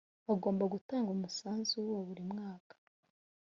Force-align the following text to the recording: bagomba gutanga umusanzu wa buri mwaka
bagomba 0.27 0.63
gutanga 0.73 1.09
umusanzu 1.15 1.75
wa 1.93 1.99
buri 2.07 2.23
mwaka 2.31 2.75